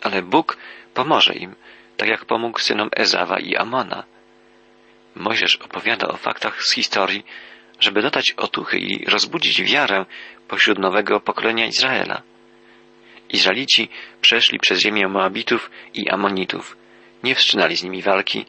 ale 0.00 0.22
Bóg 0.22 0.56
pomoże 0.94 1.34
im, 1.34 1.54
tak 1.96 2.08
jak 2.08 2.24
pomógł 2.24 2.58
synom 2.58 2.88
Ezawa 2.96 3.38
i 3.38 3.56
Amona. 3.56 4.04
Mojżesz 5.14 5.56
opowiada 5.56 6.08
o 6.08 6.16
faktach 6.16 6.62
z 6.62 6.74
historii, 6.74 7.24
żeby 7.80 8.02
dodać 8.02 8.34
otuchy 8.36 8.78
i 8.78 9.04
rozbudzić 9.04 9.62
wiarę 9.62 10.06
pośród 10.48 10.78
nowego 10.78 11.20
pokolenia 11.20 11.66
Izraela. 11.66 12.22
Izraelici 13.28 13.88
przeszli 14.20 14.58
przez 14.58 14.80
ziemię 14.80 15.08
Moabitów 15.08 15.70
i 15.94 16.10
Amonitów, 16.10 16.76
nie 17.22 17.34
wszczynali 17.34 17.76
z 17.76 17.82
nimi 17.82 18.02
walki, 18.02 18.46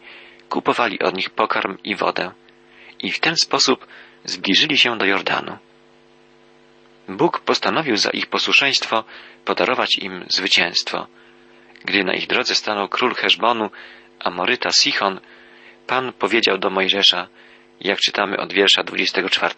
kupowali 0.50 1.00
od 1.00 1.15
nich 1.15 1.29
pokarm 1.29 1.77
i 1.84 1.95
wodę 1.95 2.31
i 3.00 3.12
w 3.12 3.19
ten 3.19 3.36
sposób 3.36 3.88
zbliżyli 4.24 4.77
się 4.77 4.98
do 4.98 5.05
Jordanu. 5.05 5.57
Bóg 7.07 7.39
postanowił 7.39 7.98
za 7.98 8.10
ich 8.10 8.27
posłuszeństwo 8.27 9.03
podarować 9.45 9.98
im 9.98 10.25
zwycięstwo. 10.27 11.07
Gdy 11.86 12.03
na 12.03 12.13
ich 12.13 12.27
drodze 12.27 12.55
stanął 12.55 12.89
król 12.89 13.15
Heszbonu, 13.15 13.69
Amoryta 14.19 14.72
Sichon, 14.72 15.19
Pan 15.88 16.13
powiedział 16.13 16.58
do 16.58 16.70
Mojżesza, 16.70 17.27
jak 17.82 18.00
czytamy 18.00 18.38
od 18.38 18.54
wiersza 18.54 18.84
24. 18.84 19.54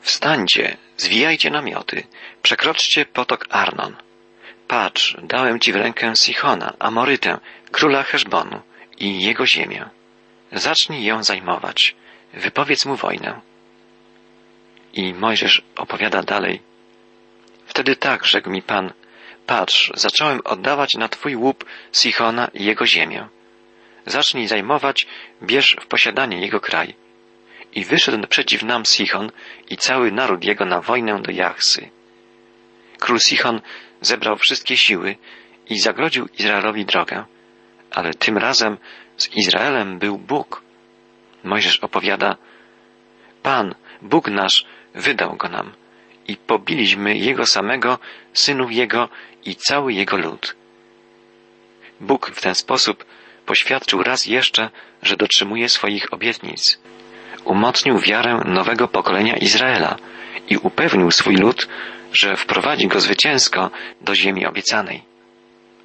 Wstańcie, 0.00 0.76
zwijajcie 0.96 1.50
namioty, 1.50 2.02
przekroczcie 2.42 3.04
potok 3.04 3.46
Arnon. 3.50 3.96
Patrz, 4.68 5.16
dałem 5.22 5.60
ci 5.60 5.72
w 5.72 5.76
rękę 5.76 6.12
Sichona, 6.16 6.72
Amorytę, 6.78 7.38
króla 7.72 8.02
Heszbonu 8.02 8.60
i 8.98 9.22
jego 9.22 9.46
ziemię. 9.46 9.88
Zacznij 10.52 11.04
ją 11.04 11.24
zajmować, 11.24 11.94
wypowiedz 12.32 12.86
mu 12.86 12.96
wojnę. 12.96 13.40
I 14.92 15.14
Mojżesz 15.14 15.62
opowiada 15.76 16.22
dalej. 16.22 16.62
Wtedy 17.66 17.96
tak 17.96 18.24
rzekł 18.24 18.50
mi 18.50 18.62
Pan, 18.62 18.92
patrz, 19.46 19.92
zacząłem 19.94 20.40
oddawać 20.44 20.94
na 20.94 21.08
twój 21.08 21.36
łup 21.36 21.64
Sichona 21.92 22.48
i 22.54 22.64
jego 22.64 22.86
ziemię. 22.86 23.28
Zacznij 24.08 24.48
zajmować, 24.48 25.06
bierz 25.42 25.76
w 25.80 25.86
posiadanie 25.86 26.40
jego 26.40 26.60
kraj. 26.60 26.94
I 27.74 27.84
wyszedł 27.84 28.26
przeciw 28.26 28.62
nam 28.62 28.84
Sichon 28.84 29.30
i 29.70 29.76
cały 29.76 30.12
naród 30.12 30.44
jego 30.44 30.64
na 30.64 30.80
wojnę 30.80 31.22
do 31.22 31.30
Jachsy. 31.30 31.90
Król 32.98 33.18
Sichon 33.18 33.60
zebrał 34.00 34.36
wszystkie 34.36 34.76
siły 34.76 35.16
i 35.68 35.78
zagrodził 35.78 36.28
Izraelowi 36.38 36.84
drogę, 36.84 37.24
ale 37.90 38.14
tym 38.14 38.38
razem 38.38 38.76
z 39.16 39.36
Izraelem 39.36 39.98
był 39.98 40.18
Bóg. 40.18 40.62
Mojżesz 41.44 41.78
opowiada, 41.78 42.36
Pan, 43.42 43.74
Bóg 44.02 44.28
nasz, 44.28 44.66
wydał 44.94 45.36
go 45.36 45.48
nam 45.48 45.72
i 46.28 46.36
pobiliśmy 46.36 47.16
jego 47.16 47.46
samego, 47.46 47.98
synów 48.32 48.72
jego 48.72 49.08
i 49.44 49.56
cały 49.56 49.92
jego 49.92 50.16
lud. 50.16 50.56
Bóg 52.00 52.30
w 52.30 52.40
ten 52.40 52.54
sposób 52.54 53.04
poświadczył 53.48 54.02
raz 54.02 54.26
jeszcze, 54.26 54.70
że 55.02 55.16
dotrzymuje 55.16 55.68
swoich 55.68 56.12
obietnic. 56.12 56.78
Umocnił 57.44 57.98
wiarę 57.98 58.40
nowego 58.44 58.88
pokolenia 58.88 59.36
Izraela 59.36 59.96
i 60.48 60.56
upewnił 60.56 61.10
swój 61.10 61.36
lud, 61.36 61.68
że 62.12 62.36
wprowadzi 62.36 62.88
go 62.88 63.00
zwycięsko 63.00 63.70
do 64.00 64.14
ziemi 64.14 64.46
obiecanej. 64.46 65.02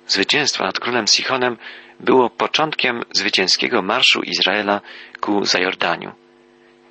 Zwycięstwo 0.08 0.63
nad 0.63 0.79
królem 0.79 1.08
Sichonem 1.08 1.58
było 2.00 2.29
początkiem 2.29 3.03
zwycięskiego 3.12 3.82
marszu 3.82 4.22
Izraela 4.22 4.82
ku 5.22 5.46
Zajordaniu. 5.46 6.12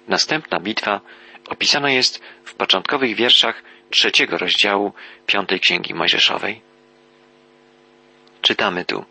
Następna 0.09 0.61
bitwa 0.61 1.01
opisana 1.49 1.91
jest 1.91 2.23
w 2.45 2.55
początkowych 2.55 3.17
wierszach 3.17 3.63
trzeciego 3.91 4.39
rozdziału 4.39 4.93
piątej 5.27 5.61
księgi 5.61 5.95
Mojżeszowej. 5.95 6.61
Czytamy 8.43 8.85
tu. 8.85 9.05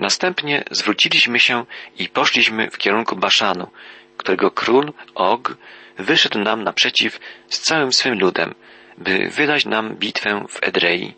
Następnie 0.00 0.64
zwróciliśmy 0.70 1.40
się 1.40 1.64
i 1.98 2.08
poszliśmy 2.08 2.70
w 2.70 2.78
kierunku 2.78 3.16
Baszanu, 3.16 3.70
którego 4.16 4.50
król 4.50 4.92
Og 5.14 5.56
wyszedł 5.98 6.38
nam 6.38 6.64
naprzeciw 6.64 7.20
z 7.48 7.60
całym 7.60 7.92
swym 7.92 8.18
ludem, 8.18 8.54
by 8.98 9.28
wydać 9.28 9.64
nam 9.64 9.96
bitwę 9.96 10.44
w 10.48 10.58
Edrei. 10.62 11.14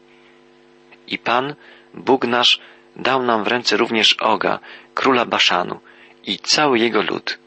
I 1.07 1.19
Pan, 1.19 1.55
Bóg 1.95 2.27
nasz, 2.27 2.61
dał 2.97 3.23
nam 3.23 3.45
w 3.45 3.47
ręce 3.47 3.77
również 3.77 4.15
Oga, 4.21 4.59
króla 4.95 5.25
Baszanu 5.25 5.81
i 6.27 6.39
cały 6.39 6.79
jego 6.79 7.03
lud. 7.03 7.39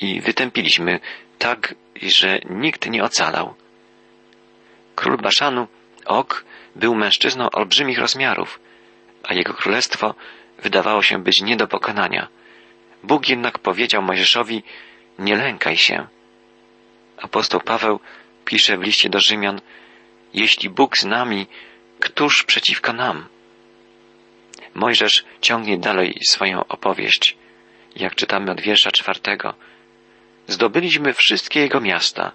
I 0.00 0.20
wytępiliśmy 0.20 1.00
tak, 1.38 1.74
że 2.02 2.38
nikt 2.50 2.90
nie 2.90 3.04
ocalał. 3.04 3.54
Król 4.94 5.16
Baszanu, 5.16 5.68
Og, 6.06 6.44
był 6.74 6.94
mężczyzną 6.94 7.50
olbrzymich 7.50 7.98
rozmiarów, 7.98 8.60
a 9.22 9.34
jego 9.34 9.54
królestwo 9.54 10.14
wydawało 10.62 11.02
się 11.02 11.22
być 11.22 11.42
nie 11.42 11.56
do 11.56 11.66
pokonania. 11.66 12.28
Bóg 13.02 13.28
jednak 13.28 13.58
powiedział 13.58 14.02
Mojżeszowi, 14.02 14.62
nie 15.18 15.36
lękaj 15.36 15.76
się. 15.76 16.06
Apostoł 17.18 17.60
Paweł 17.60 18.00
pisze 18.44 18.76
w 18.78 18.82
liście 18.82 19.08
do 19.08 19.20
Rzymian, 19.20 19.60
jeśli 20.34 20.70
Bóg 20.70 20.98
z 20.98 21.04
nami, 21.04 21.46
któż 22.00 22.44
przeciwko 22.44 22.92
nam? 22.92 23.28
Mojżesz 24.74 25.24
ciągnie 25.40 25.78
dalej 25.78 26.18
swoją 26.26 26.66
opowieść, 26.66 27.36
jak 27.96 28.14
czytamy 28.14 28.50
od 28.50 28.60
wiersza 28.60 28.90
czwartego. 28.90 29.54
Zdobyliśmy 30.46 31.14
wszystkie 31.14 31.60
jego 31.60 31.80
miasta. 31.80 32.32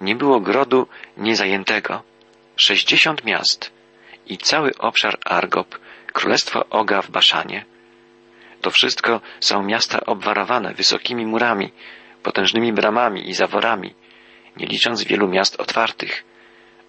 Nie 0.00 0.16
było 0.16 0.40
grodu 0.40 0.86
niezajętego. 1.16 2.02
Sześćdziesiąt 2.56 3.24
miast 3.24 3.72
i 4.26 4.38
cały 4.38 4.78
obszar 4.78 5.18
Argob, 5.24 5.78
królestwo 6.16 6.64
Oga 6.70 7.02
w 7.02 7.10
Baszanie. 7.10 7.64
To 8.60 8.70
wszystko 8.70 9.20
są 9.40 9.62
miasta 9.62 10.00
obwarowane 10.06 10.74
wysokimi 10.74 11.26
murami, 11.26 11.72
potężnymi 12.22 12.72
bramami 12.72 13.28
i 13.28 13.34
zaworami, 13.34 13.94
nie 14.56 14.66
licząc 14.66 15.04
wielu 15.04 15.28
miast 15.28 15.60
otwartych. 15.60 16.24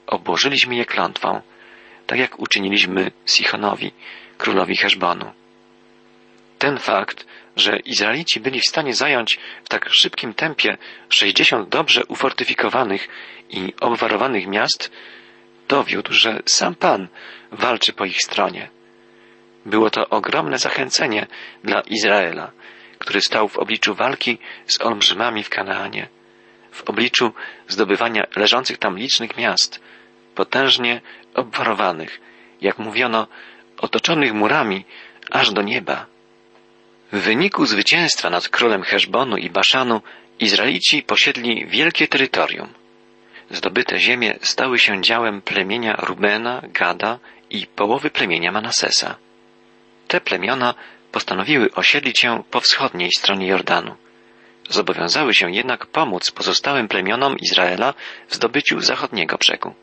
Obłożyliśmy 0.08 0.76
je 0.76 0.86
klątwą, 0.86 1.42
tak 2.06 2.20
jak 2.20 2.40
uczyniliśmy 2.40 3.12
Sichonowi, 3.26 3.92
królowi 4.38 4.78
Heszbonu. 4.78 5.32
Ten 6.60 6.78
fakt, 6.78 7.26
że 7.56 7.80
Izraelici 7.80 8.40
byli 8.40 8.60
w 8.60 8.70
stanie 8.70 8.94
zająć 8.94 9.40
w 9.64 9.70
tak 9.70 9.90
szybkim 9.90 10.34
tempie 10.34 10.78
sześćdziesiąt 11.10 11.70
dobrze 11.70 12.06
ufortyfikowanych 12.06 13.08
i 13.50 13.74
obwarowanych 13.82 14.48
miast, 14.48 14.92
dowiódł, 15.68 16.14
że 16.14 16.40
sam 16.46 16.76
Pan 16.76 17.08
walczy 17.52 17.94
po 17.94 18.06
ich 18.06 18.22
stronie. 18.22 18.77
Było 19.68 19.90
to 19.90 20.10
ogromne 20.10 20.58
zachęcenie 20.58 21.28
dla 21.64 21.82
Izraela, 21.82 22.52
który 23.00 23.22
stał 23.22 23.48
w 23.48 23.58
obliczu 23.58 23.96
walki 23.96 24.38
z 24.66 24.82
olbrzymami 24.82 25.44
w 25.44 25.50
Kanaanie, 25.50 26.08
w 26.72 26.90
obliczu 26.90 27.34
zdobywania 27.68 28.24
leżących 28.36 28.78
tam 28.78 28.98
licznych 28.98 29.38
miast, 29.38 29.82
potężnie 30.36 31.02
obwarowanych, 31.34 32.22
jak 32.62 32.80
mówiono, 32.80 33.28
otoczonych 33.78 34.34
murami 34.34 34.86
aż 35.32 35.52
do 35.52 35.62
nieba. 35.62 36.06
W 37.12 37.20
wyniku 37.20 37.66
zwycięstwa 37.66 38.30
nad 38.30 38.50
królem 38.50 38.84
Heszbonu 38.84 39.38
i 39.38 39.50
Baszanu 39.50 40.02
Izraelici 40.40 41.04
posiedli 41.04 41.66
wielkie 41.66 42.08
terytorium. 42.08 42.74
Zdobyte 43.50 44.00
ziemie 44.00 44.40
stały 44.42 44.80
się 44.80 45.02
działem 45.02 45.42
plemienia 45.42 45.96
Rubena, 45.96 46.62
Gada 46.64 47.20
i 47.50 47.68
połowy 47.68 48.10
plemienia 48.10 48.52
Manasesa. 48.52 49.27
Te 50.08 50.22
plemiona 50.22 50.74
postanowiły 51.12 51.72
osiedlić 51.74 52.20
się 52.20 52.44
po 52.52 52.62
wschodniej 52.62 53.12
stronie 53.12 53.48
Jordanu. 53.48 53.96
Zobowiązały 54.70 55.34
się 55.34 55.52
jednak 55.52 55.86
pomóc 55.86 56.32
pozostałym 56.32 56.88
plemionom 56.88 57.38
Izraela 57.40 57.94
w 58.28 58.36
zdobyciu 58.36 58.80
zachodniego 58.80 59.38
brzegu. 59.38 59.76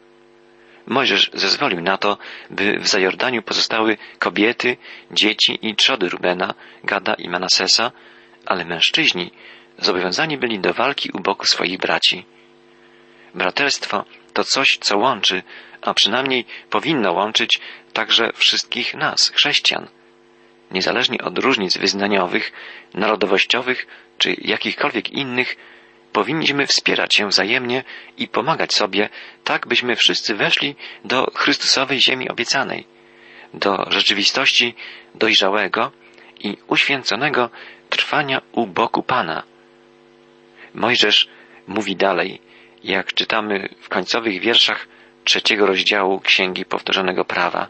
Mojżesz 0.87 1.31
zezwolił 1.35 1.81
na 1.81 1.97
to, 1.99 2.19
by 2.51 2.79
w 2.79 2.89
Zajordaniu 2.89 3.43
pozostały 3.43 3.97
kobiety, 4.19 4.77
dzieci 5.11 5.59
i 5.63 5.77
trzody 5.77 6.09
Rubena, 6.09 6.55
Gada 6.85 7.15
i 7.15 7.29
Manasesa, 7.29 7.93
ale 8.47 8.65
mężczyźni 8.65 9.31
zobowiązani 9.79 10.39
byli 10.39 10.59
do 10.59 10.73
walki 10.73 11.11
u 11.15 11.21
boku 11.21 11.47
swoich 11.47 11.79
braci. 11.79 12.27
Braterstwo 13.35 14.05
to 14.33 14.45
coś, 14.45 14.79
co 14.81 14.99
łączy, 14.99 15.43
a 15.83 15.95
przynajmniej 15.95 16.45
powinno 16.71 17.13
łączyć 17.13 17.61
także 17.93 18.33
wszystkich 18.35 18.95
nas, 18.95 19.33
chrześcijan. 19.35 19.89
Niezależnie 20.75 21.19
od 21.19 21.39
różnic 21.39 21.79
wyznaniowych, 21.79 22.53
narodowościowych 22.95 23.87
czy 24.19 24.37
jakichkolwiek 24.39 25.11
innych, 25.11 25.57
powinniśmy 26.13 26.67
wspierać 26.67 27.15
się 27.15 27.29
wzajemnie 27.29 27.85
i 28.19 28.29
pomagać 28.29 28.75
sobie, 28.75 29.09
tak 29.45 29.67
byśmy 29.67 29.97
wszyscy 29.97 30.35
weszli 30.35 30.77
do 31.05 31.31
Chrystusowej 31.35 32.01
ziemi 32.01 32.29
obiecanej, 32.29 32.87
do 33.55 33.87
rzeczywistości 33.91 34.75
dojrzałego 35.15 35.93
i 36.41 36.57
uświęconego 36.67 37.51
trwania 37.91 38.43
u 38.53 38.67
boku 38.67 39.03
Pana. 39.03 39.43
Mojżesz 40.75 41.29
mówi 41.67 41.97
dalej, 41.97 42.41
jak 42.85 43.15
czytamy 43.15 43.69
w 43.81 43.89
końcowych 43.89 44.41
wierszach 44.41 44.87
trzeciego 45.25 45.67
rozdziału 45.67 46.21
Księgi 46.21 46.65
Powtórzonego 46.65 47.25
Prawa. 47.25 47.69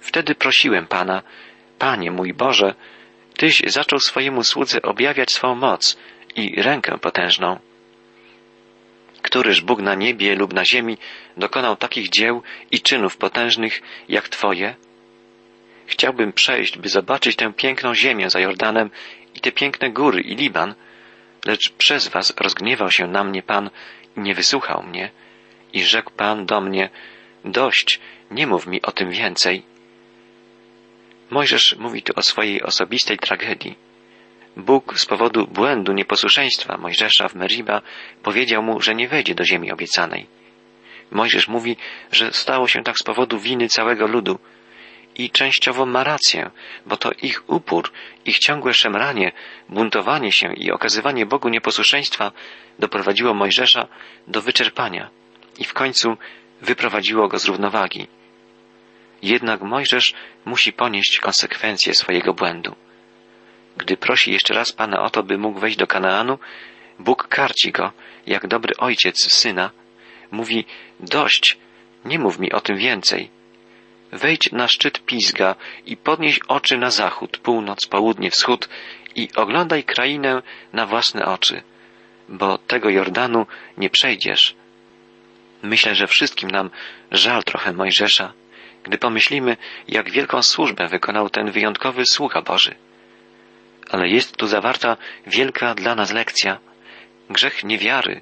Wtedy 0.00 0.34
prosiłem 0.34 0.86
Pana, 0.86 1.22
Panie 1.80 2.10
mój 2.10 2.34
Boże, 2.34 2.74
Tyś 3.40 3.62
zaczął 3.66 3.98
swojemu 4.00 4.44
słudze 4.44 4.82
objawiać 4.82 5.32
swą 5.32 5.54
moc 5.54 5.98
i 6.36 6.62
rękę 6.62 6.98
potężną. 6.98 7.58
Któryż 9.22 9.60
Bóg 9.60 9.80
na 9.80 9.94
niebie 9.94 10.34
lub 10.34 10.52
na 10.52 10.64
ziemi 10.64 10.98
dokonał 11.36 11.76
takich 11.76 12.08
dzieł 12.08 12.42
i 12.70 12.80
czynów 12.80 13.16
potężnych 13.16 13.82
jak 14.08 14.28
Twoje? 14.28 14.74
Chciałbym 15.86 16.32
przejść, 16.32 16.78
by 16.78 16.88
zobaczyć 16.88 17.36
tę 17.36 17.52
piękną 17.52 17.94
ziemię 17.94 18.30
za 18.30 18.40
Jordanem 18.40 18.90
i 19.34 19.40
te 19.40 19.52
piękne 19.52 19.90
góry 19.90 20.20
i 20.20 20.36
Liban, 20.36 20.74
lecz 21.44 21.72
przez 21.72 22.08
Was 22.08 22.34
rozgniewał 22.40 22.90
się 22.90 23.06
na 23.06 23.24
mnie 23.24 23.42
Pan 23.42 23.70
i 24.16 24.20
nie 24.20 24.34
wysłuchał 24.34 24.82
mnie. 24.82 25.10
I 25.72 25.84
rzekł 25.84 26.10
Pan 26.10 26.46
do 26.46 26.60
mnie, 26.60 26.88
dość, 27.44 28.00
nie 28.30 28.46
mów 28.46 28.66
mi 28.66 28.82
o 28.82 28.92
tym 28.92 29.10
więcej. 29.10 29.69
Mojżesz 31.30 31.76
mówi 31.78 32.02
tu 32.02 32.12
o 32.16 32.22
swojej 32.22 32.62
osobistej 32.62 33.18
tragedii. 33.18 33.78
Bóg 34.56 34.98
z 34.98 35.06
powodu 35.06 35.46
błędu 35.46 35.92
nieposłuszeństwa 35.92 36.76
Mojżesza 36.76 37.28
w 37.28 37.34
Meriba 37.34 37.82
powiedział 38.22 38.62
mu, 38.62 38.80
że 38.80 38.94
nie 38.94 39.08
wejdzie 39.08 39.34
do 39.34 39.44
ziemi 39.44 39.72
obiecanej. 39.72 40.26
Mojżesz 41.10 41.48
mówi, 41.48 41.76
że 42.12 42.32
stało 42.32 42.68
się 42.68 42.82
tak 42.82 42.98
z 42.98 43.02
powodu 43.02 43.38
winy 43.38 43.68
całego 43.68 44.06
ludu. 44.06 44.38
I 45.16 45.30
częściowo 45.30 45.86
ma 45.86 46.04
rację, 46.04 46.50
bo 46.86 46.96
to 46.96 47.10
ich 47.22 47.50
upór, 47.50 47.92
ich 48.24 48.38
ciągłe 48.38 48.74
szemranie, 48.74 49.32
buntowanie 49.68 50.32
się 50.32 50.54
i 50.54 50.70
okazywanie 50.70 51.26
Bogu 51.26 51.48
nieposłuszeństwa 51.48 52.32
doprowadziło 52.78 53.34
Mojżesza 53.34 53.88
do 54.26 54.42
wyczerpania 54.42 55.10
i 55.58 55.64
w 55.64 55.74
końcu 55.74 56.16
wyprowadziło 56.62 57.28
go 57.28 57.38
z 57.38 57.44
równowagi. 57.44 58.06
Jednak 59.22 59.60
Mojżesz 59.60 60.14
musi 60.44 60.72
ponieść 60.72 61.18
konsekwencje 61.18 61.94
swojego 61.94 62.34
błędu. 62.34 62.76
Gdy 63.76 63.96
prosi 63.96 64.32
jeszcze 64.32 64.54
raz 64.54 64.72
Pana 64.72 65.02
o 65.02 65.10
to, 65.10 65.22
by 65.22 65.38
mógł 65.38 65.60
wejść 65.60 65.76
do 65.76 65.86
Kanaanu, 65.86 66.38
Bóg 66.98 67.28
karci 67.28 67.72
go, 67.72 67.92
jak 68.26 68.46
dobry 68.46 68.74
ojciec 68.78 69.32
syna. 69.32 69.70
Mówi, 70.30 70.64
dość, 71.00 71.58
nie 72.04 72.18
mów 72.18 72.38
mi 72.38 72.52
o 72.52 72.60
tym 72.60 72.76
więcej. 72.76 73.30
Wejdź 74.12 74.52
na 74.52 74.68
szczyt 74.68 75.04
Pizga 75.04 75.54
i 75.86 75.96
podnieś 75.96 76.40
oczy 76.48 76.78
na 76.78 76.90
zachód, 76.90 77.38
północ, 77.38 77.86
południe, 77.86 78.30
wschód 78.30 78.68
i 79.16 79.28
oglądaj 79.36 79.84
krainę 79.84 80.42
na 80.72 80.86
własne 80.86 81.24
oczy, 81.24 81.62
bo 82.28 82.58
tego 82.58 82.90
Jordanu 82.90 83.46
nie 83.76 83.90
przejdziesz. 83.90 84.54
Myślę, 85.62 85.94
że 85.94 86.06
wszystkim 86.06 86.50
nam 86.50 86.70
żal 87.10 87.44
trochę 87.44 87.72
Mojżesza, 87.72 88.32
gdy 88.84 88.98
pomyślimy, 88.98 89.56
jak 89.88 90.10
wielką 90.10 90.42
służbę 90.42 90.88
wykonał 90.88 91.30
ten 91.30 91.50
wyjątkowy 91.50 92.02
sługa 92.06 92.42
Boży. 92.42 92.74
Ale 93.90 94.08
jest 94.08 94.36
tu 94.36 94.46
zawarta 94.46 94.96
wielka 95.26 95.74
dla 95.74 95.94
nas 95.94 96.12
lekcja. 96.12 96.58
Grzech 97.30 97.64
niewiary, 97.64 98.20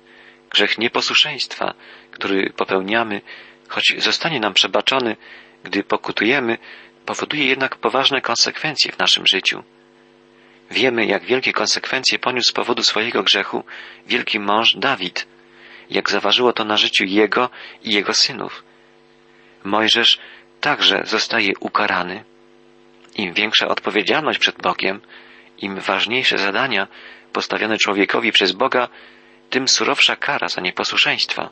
grzech 0.50 0.78
nieposłuszeństwa, 0.78 1.74
który 2.10 2.52
popełniamy, 2.56 3.20
choć 3.68 3.94
zostanie 3.98 4.40
nam 4.40 4.54
przebaczony, 4.54 5.16
gdy 5.64 5.84
pokutujemy, 5.84 6.58
powoduje 7.06 7.46
jednak 7.46 7.76
poważne 7.76 8.20
konsekwencje 8.20 8.92
w 8.92 8.98
naszym 8.98 9.26
życiu. 9.26 9.64
Wiemy, 10.70 11.06
jak 11.06 11.24
wielkie 11.24 11.52
konsekwencje 11.52 12.18
poniósł 12.18 12.48
z 12.48 12.52
powodu 12.52 12.82
swojego 12.82 13.22
grzechu 13.22 13.64
wielki 14.06 14.40
mąż 14.40 14.74
Dawid, 14.74 15.26
jak 15.90 16.10
zaważyło 16.10 16.52
to 16.52 16.64
na 16.64 16.76
życiu 16.76 17.04
jego 17.04 17.50
i 17.84 17.94
jego 17.94 18.14
synów. 18.14 18.64
Mojżesz 19.64 20.18
także 20.60 21.02
zostaje 21.04 21.52
ukarany. 21.60 22.24
Im 23.14 23.32
większa 23.32 23.68
odpowiedzialność 23.68 24.38
przed 24.38 24.62
Bogiem, 24.62 25.00
im 25.58 25.80
ważniejsze 25.80 26.38
zadania 26.38 26.86
postawione 27.32 27.78
człowiekowi 27.78 28.32
przez 28.32 28.52
Boga, 28.52 28.88
tym 29.50 29.68
surowsza 29.68 30.16
kara 30.16 30.48
za 30.48 30.60
nieposłuszeństwo. 30.60 31.50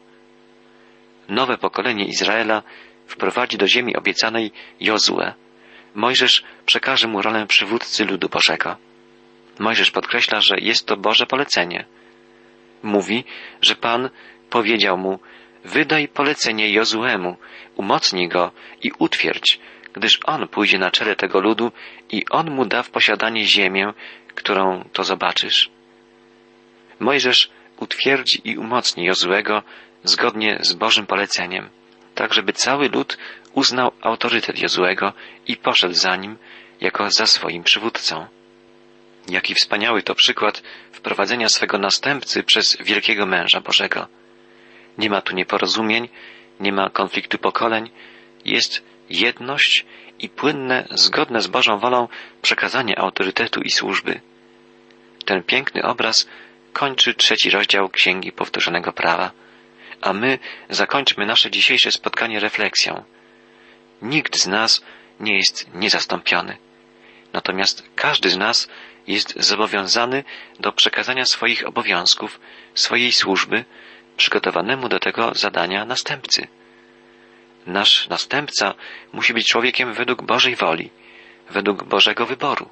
Nowe 1.28 1.58
pokolenie 1.58 2.04
Izraela 2.04 2.62
wprowadzi 3.06 3.56
do 3.56 3.68
ziemi 3.68 3.96
obiecanej 3.96 4.52
Jozue. 4.80 5.32
Mojżesz 5.94 6.42
przekaże 6.66 7.08
mu 7.08 7.22
rolę 7.22 7.46
przywódcy 7.46 8.04
ludu 8.04 8.28
Bożego. 8.28 8.76
Mojżesz 9.58 9.90
podkreśla, 9.90 10.40
że 10.40 10.56
jest 10.58 10.86
to 10.86 10.96
Boże 10.96 11.26
polecenie. 11.26 11.84
Mówi, 12.82 13.24
że 13.62 13.74
Pan 13.74 14.10
powiedział 14.50 14.98
mu, 14.98 15.18
wydaj 15.66 16.08
polecenie 16.08 16.72
Jozuemu, 16.72 17.36
umocnij 17.76 18.28
go 18.28 18.52
i 18.82 18.90
utwierdź, 18.98 19.60
gdyż 19.92 20.20
on 20.24 20.48
pójdzie 20.48 20.78
na 20.78 20.90
czele 20.90 21.16
tego 21.16 21.40
ludu 21.40 21.72
i 22.10 22.24
on 22.30 22.50
mu 22.50 22.64
da 22.64 22.82
w 22.82 22.90
posiadanie 22.90 23.44
ziemię, 23.46 23.92
którą 24.34 24.84
to 24.92 25.04
zobaczysz. 25.04 25.70
Mojżesz 27.00 27.50
utwierdzi 27.76 28.40
i 28.44 28.58
umocni 28.58 29.04
Jozuego 29.04 29.62
zgodnie 30.04 30.58
z 30.60 30.72
Bożym 30.72 31.06
poleceniem, 31.06 31.68
tak 32.14 32.34
żeby 32.34 32.52
cały 32.52 32.88
lud 32.88 33.18
uznał 33.52 33.92
autorytet 34.00 34.58
Jozuego 34.58 35.12
i 35.46 35.56
poszedł 35.56 35.94
za 35.94 36.16
nim 36.16 36.36
jako 36.80 37.10
za 37.10 37.26
swoim 37.26 37.62
przywódcą. 37.62 38.26
Jaki 39.28 39.54
wspaniały 39.54 40.02
to 40.02 40.14
przykład 40.14 40.62
wprowadzenia 40.92 41.48
swego 41.48 41.78
następcy 41.78 42.42
przez 42.42 42.76
wielkiego 42.80 43.26
męża 43.26 43.60
Bożego. 43.60 44.06
Nie 44.98 45.10
ma 45.10 45.20
tu 45.20 45.34
nieporozumień, 45.34 46.08
nie 46.60 46.72
ma 46.72 46.90
konfliktu 46.90 47.38
pokoleń, 47.38 47.90
jest 48.44 48.82
jedność 49.10 49.84
i 50.18 50.28
płynne, 50.28 50.88
zgodne 50.90 51.40
z 51.40 51.46
Bożą 51.46 51.78
wolą 51.78 52.08
przekazanie 52.42 52.98
autorytetu 52.98 53.60
i 53.60 53.70
służby. 53.70 54.20
Ten 55.24 55.42
piękny 55.42 55.82
obraz 55.82 56.28
kończy 56.72 57.14
trzeci 57.14 57.50
rozdział 57.50 57.88
Księgi 57.88 58.32
Powtórzonego 58.32 58.92
Prawa, 58.92 59.30
a 60.00 60.12
my 60.12 60.38
zakończmy 60.70 61.26
nasze 61.26 61.50
dzisiejsze 61.50 61.92
spotkanie 61.92 62.40
refleksją. 62.40 63.04
Nikt 64.02 64.36
z 64.36 64.46
nas 64.46 64.84
nie 65.20 65.36
jest 65.36 65.74
niezastąpiony. 65.74 66.56
Natomiast 67.32 67.90
każdy 67.94 68.30
z 68.30 68.36
nas 68.36 68.68
jest 69.06 69.34
zobowiązany 69.36 70.24
do 70.60 70.72
przekazania 70.72 71.24
swoich 71.24 71.66
obowiązków, 71.66 72.40
swojej 72.74 73.12
służby, 73.12 73.64
przygotowanemu 74.16 74.88
do 74.88 74.98
tego 74.98 75.34
zadania 75.34 75.84
następcy. 75.84 76.48
Nasz 77.66 78.08
następca 78.08 78.74
musi 79.12 79.34
być 79.34 79.48
człowiekiem 79.48 79.94
według 79.94 80.22
Bożej 80.22 80.56
woli, 80.56 80.90
według 81.50 81.84
Bożego 81.84 82.26
wyboru, 82.26 82.68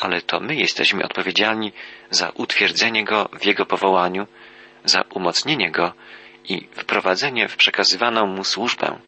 ale 0.00 0.22
to 0.22 0.40
my 0.40 0.54
jesteśmy 0.54 1.04
odpowiedzialni 1.04 1.72
za 2.10 2.30
utwierdzenie 2.30 3.04
go 3.04 3.28
w 3.40 3.44
jego 3.44 3.66
powołaniu, 3.66 4.26
za 4.84 5.02
umocnienie 5.14 5.70
go 5.70 5.92
i 6.48 6.68
wprowadzenie 6.72 7.48
w 7.48 7.56
przekazywaną 7.56 8.26
mu 8.26 8.44
służbę. 8.44 8.98